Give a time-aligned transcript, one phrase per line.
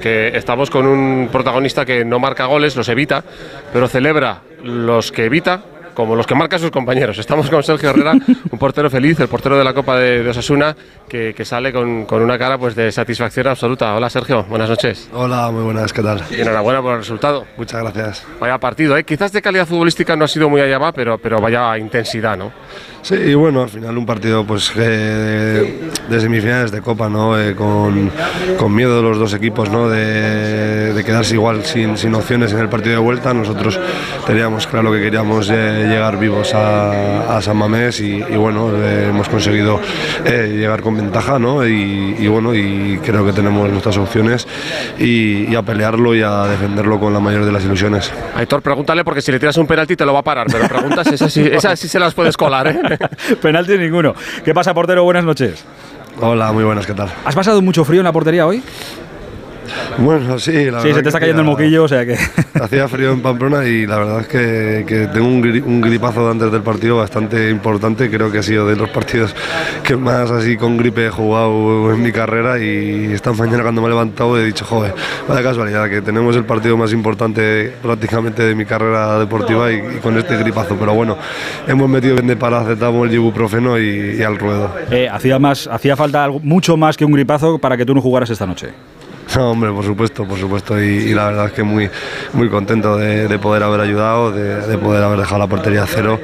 [0.00, 3.22] que estamos con un protagonista que no marca goles, los evita,
[3.72, 5.62] pero celebra los que evita
[6.00, 7.18] como los que marcan sus compañeros.
[7.18, 8.12] Estamos con Sergio Herrera,
[8.50, 10.74] un portero feliz, el portero de la Copa de, Osasuna,
[11.06, 13.94] que, sale con, una cara pues, de satisfacción absoluta.
[13.94, 15.10] Hola Sergio, buenas noches.
[15.12, 16.22] Hola, muy buenas, ¿qué tal?
[16.30, 17.44] Y enhorabuena por el resultado.
[17.58, 18.26] Muchas gracias.
[18.40, 19.04] Vaya partido, ¿eh?
[19.04, 22.50] quizás de calidad futbolística no ha sido muy allá va, pero, pero vaya intensidad, ¿no?
[23.02, 27.40] Sí, y bueno, al final un partido pues de, semifinales de Copa, ¿no?
[27.40, 28.10] Eh, con,
[28.58, 29.88] con, miedo de los dos equipos, ¿no?
[29.88, 33.32] De, de quedarse igual sin, sin, opciones en el partido de vuelta.
[33.32, 33.80] Nosotros
[34.26, 39.28] teníamos claro que queríamos eh, llegar vivos a, a San Mamés y, bueno, eh, hemos
[39.28, 39.80] conseguido
[40.24, 41.66] llegar con ventaja, ¿no?
[41.66, 44.46] Y, y, bueno, y creo que tenemos nuestras opciones
[44.98, 48.12] y, a pelearlo y a defenderlo con la mayor de las ilusiones.
[48.36, 51.06] Aitor, pregúntale porque si le tiras un penalti te lo va a parar, pero preguntas
[51.08, 52.80] esas sí, esas sí se las puedes colar, ¿eh?
[53.42, 54.14] Penalti ninguno.
[54.44, 55.04] ¿Qué pasa, portero?
[55.04, 55.64] Buenas noches.
[56.20, 57.08] Hola, muy buenas, ¿qué tal?
[57.24, 58.62] ¿Has pasado mucho frío en la portería hoy?
[59.98, 62.16] Bueno, sí, la Sí, se te está cayendo el moquillo, o sea que.
[62.60, 66.96] Hacía frío en Pamplona y la verdad es que, tengo un, gripazo antes del partido
[66.96, 68.10] bastante importante.
[68.10, 69.34] Creo que ha sido de los partidos
[69.82, 72.58] que más así con gripe he jugado en mi carrera.
[72.58, 74.94] Y esta mañana, cuando me he levantado, he dicho, joder,
[75.28, 80.16] vaya casualidad, que tenemos el partido más importante prácticamente de mi carrera deportiva y, con
[80.18, 80.76] este gripazo.
[80.78, 81.16] Pero bueno,
[81.66, 84.74] hemos metido bien de paracetamol, el ibuprofeno y, y al ruedo.
[84.90, 88.00] Eh, hacía, más, hacía falta algo, mucho más que un gripazo para que tú no
[88.00, 88.68] jugaras esta noche.
[89.36, 90.80] No, hombre, por supuesto, por supuesto.
[90.80, 91.88] Y, la verdad es que muy,
[92.32, 96.20] muy contento de, poder haber ayudado, de, poder haber dejado la portería a cero.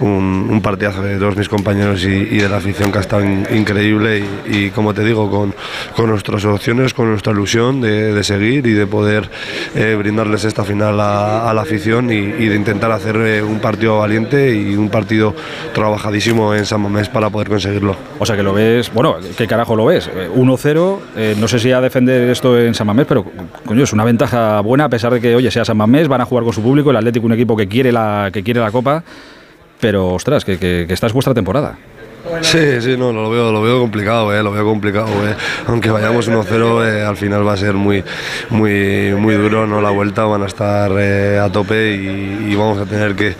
[0.00, 4.22] Un, partidazo de todos mis compañeros y, de la afición que ha estado increíble.
[4.46, 5.54] Y, como te digo, con,
[5.96, 9.28] con, nuestras opciones, con nuestra ilusión de, seguir y de poder
[9.74, 14.54] eh, brindarles esta final a, la afición y, de intentar hacer eh, un partido valiente
[14.54, 15.34] y un partido
[15.72, 17.96] trabajadísimo en San Mamés para poder conseguirlo.
[18.18, 20.10] O sea que lo ves, bueno, ¿qué carajo lo ves?
[20.10, 23.24] 1-0, eh, no sé si a defender esto en San Mamés, pero
[23.64, 26.24] coño, es una ventaja buena a pesar de que, oye, sea San Mamés, van a
[26.24, 29.02] jugar con su público, el Atlético un equipo que quiere la, que quiere la Copa,
[29.80, 31.76] pero ostras, que, que, que esta es vuestra temporada.
[32.42, 35.08] Sí, sí, no, lo veo, lo veo complicado, eh, lo veo complicado.
[35.26, 35.34] Eh.
[35.66, 38.04] Aunque vayamos 1-0, eh, al final va a ser muy,
[38.50, 39.80] muy, muy duro, ¿no?
[39.80, 43.34] La vuelta van a estar a tope y, vamos a tener que,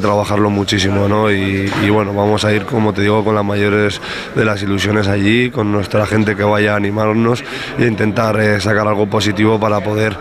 [0.00, 1.30] trabajarlo muchísimo, ¿no?
[1.30, 4.00] Y, bueno, vamos a ir, como te digo, con las mayores
[4.34, 7.44] de las ilusiones allí, con nuestra gente que vaya a animarnos
[7.78, 10.16] e intentar sacar algo positivo para poder,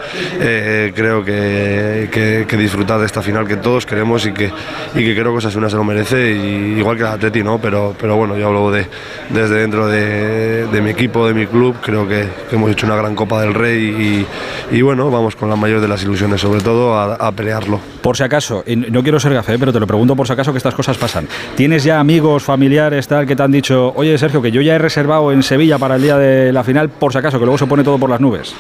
[0.96, 4.52] creo que, disfrutar de esta final que todos queremos y que,
[4.94, 7.60] y que creo que Osasuna se lo merece, igual que la Atleti, ¿no?
[7.60, 8.86] Pero, pero bueno, yo hablo de,
[9.30, 13.40] desde dentro de, mi equipo, de mi club, creo que, hemos hecho una gran Copa
[13.40, 14.28] del Rey
[14.70, 17.80] y, bueno, vamos con la mayor de las ilusiones, sobre todo a, pelearlo.
[18.02, 20.52] Por si acaso, y no quiero ser café, pero te lo pregunto por si acaso
[20.52, 21.30] que estas cosas pasan.
[21.56, 24.80] ¿Tienes ya amigos, familiares, tal, que te han dicho, oye Sergio, que yo ya he
[24.80, 27.68] reservado en Sevilla para el día de la final, por si acaso, que luego se
[27.68, 28.54] pone todo por las nubes?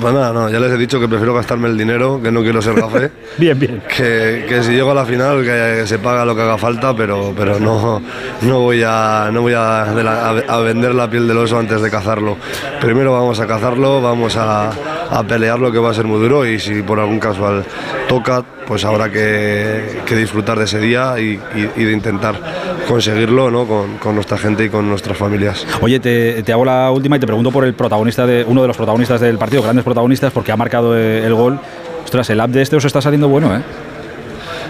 [0.00, 2.62] Pues nada, no, ya les he dicho que prefiero gastarme el dinero, que no quiero
[2.62, 3.10] ser café.
[3.38, 3.82] bien, bien.
[3.88, 7.34] Que, que, si llego a la final, que se paga lo que haga falta, pero,
[7.36, 8.00] pero no,
[8.42, 12.36] no voy, a, no voy a, a, vender la piel del oso antes de cazarlo.
[12.80, 14.70] Primero vamos a cazarlo, vamos a,
[15.10, 17.64] a pelear lo que va a ser muy duro y si por algún casual
[18.08, 23.66] toca, pues habrá que, disfrutar de ese día y, de intentar conseguirlo ¿no?
[23.66, 25.66] con, nuestra gente y con nuestras familias.
[25.80, 28.68] Oye, te, te, hago la última y te pregunto por el protagonista de uno de
[28.68, 31.60] los protagonistas del partido, grandes protagonistas, porque ha marcado el gol.
[32.04, 33.60] Ostras, el app de este os está saliendo bueno, ¿eh?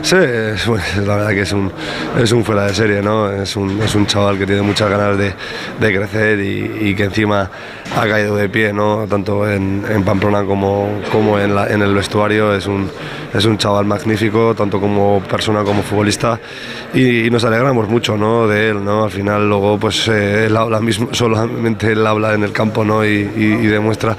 [0.02, 0.16] Sí,
[1.06, 1.70] la verdad que es un,
[2.18, 3.30] es un fuera de serie, ¿no?
[3.30, 5.32] Es un, es un chaval que tiene muchas ganas de,
[5.80, 7.50] de crecer y, que encima
[7.96, 9.06] ha caído de pie, ¿no?
[9.08, 12.54] Tanto en, en Pamplona como, como en, la, en, el vestuario.
[12.54, 12.90] Es un,
[13.32, 16.40] es un chaval magnífico, tanto como persona como futbolista.
[16.94, 18.46] Y, nos alegramos mucho ¿no?
[18.46, 19.04] de él, ¿no?
[19.04, 23.04] Al final luego pues eh, él habla mismo, solamente él habla en el campo, ¿no?
[23.04, 23.24] Y,
[23.68, 24.16] demuestra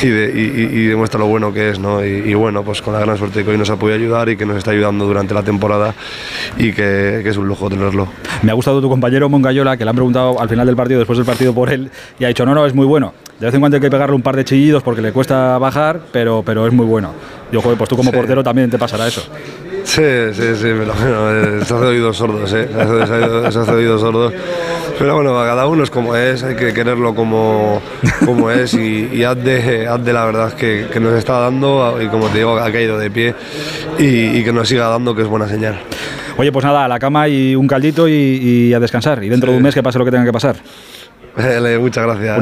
[0.00, 2.04] y, y, demuestra lo bueno que es, ¿no?
[2.04, 4.46] Y, bueno, pues con la gran suerte que hoy nos ha podido ayudar y que
[4.46, 5.94] nos está ayudando durante la temporada
[6.56, 8.08] y que, es un lujo tenerlo.
[8.42, 11.18] Me ha gustado tu compañero Mongayola, que le han preguntado al final del partido, después
[11.18, 13.12] del partido por él, y ha dicho, no, no, es muy bueno.
[13.38, 16.00] De vez en cuando hay que pegarle un par de chillidos porque le cuesta bajar,
[16.12, 17.12] pero, pero es muy bueno.
[17.50, 19.22] Yo, joder, pues tú como portero también te pasará eso.
[19.84, 20.02] Sí,
[20.32, 22.68] sí, sí, pero bueno, se hace oídos sordos, ¿eh?
[22.72, 24.32] Se hace, oídos sordos.
[24.98, 27.80] Pero bueno, cada uno es como es, hay que quererlo como,
[28.24, 32.28] como es y, y haz, de, la verdad que, que, nos está dando y como
[32.28, 33.34] te digo, ha caído de pie
[33.98, 35.78] y, que nos siga dando, que es buena señal.
[36.36, 39.22] Oye, pues nada, a la cama y un caldito y, a descansar.
[39.24, 40.56] Y dentro de un mes que pase lo que tenga que pasar.
[41.80, 42.38] muchas gracias.